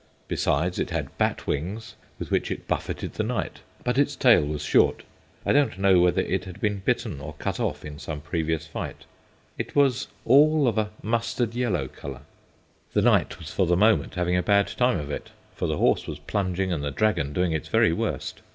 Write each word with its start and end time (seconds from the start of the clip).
Besides, 0.27 0.79
it 0.79 0.89
had 0.89 1.15
bat 1.19 1.45
wings, 1.45 1.93
with 2.17 2.31
which 2.31 2.49
it 2.49 2.67
buffeted 2.67 3.13
the 3.13 3.23
knight, 3.23 3.59
but 3.83 3.99
its 3.99 4.15
tail 4.15 4.41
was 4.43 4.63
short. 4.63 5.03
I 5.45 5.53
don't 5.53 5.77
know 5.77 5.99
whether 5.99 6.23
it 6.23 6.45
had 6.45 6.59
been 6.59 6.79
bitten 6.79 7.19
or 7.21 7.35
cut 7.37 7.59
off 7.59 7.85
in 7.85 7.99
some 7.99 8.19
previous 8.19 8.65
fight. 8.65 9.05
It 9.59 9.75
was 9.75 10.07
all 10.25 10.67
of 10.67 10.79
a 10.79 10.89
mustard 11.03 11.53
yellow 11.53 11.87
colour. 11.87 12.21
The 12.93 13.03
knight 13.03 13.37
was 13.37 13.51
for 13.53 13.67
the 13.67 13.77
moment 13.77 14.15
having 14.15 14.35
a 14.35 14.41
bad 14.41 14.69
time 14.69 14.97
of 14.97 15.11
it, 15.11 15.29
for 15.53 15.67
the 15.67 15.77
horse 15.77 16.07
was 16.07 16.17
plunging 16.17 16.73
and 16.73 16.83
the 16.83 16.89
dragon 16.89 17.31
doing 17.31 17.51
its 17.51 17.67
very 17.67 17.93
worst. 17.93 18.41